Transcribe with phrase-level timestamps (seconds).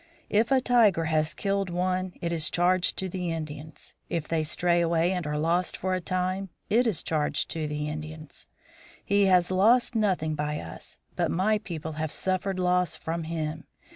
[0.31, 3.93] If a tiger has killed one, it is charged to the Indians.
[4.09, 7.87] If they stray away and are lost for a time, it is charged to the
[7.87, 8.47] Indians.
[9.05, 13.65] He has lost nothing by us; but my people have suffered loss from him.